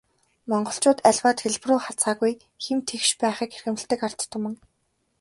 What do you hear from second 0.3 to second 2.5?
Монголчууд аливаад хэлбэрүү хазгайгүй,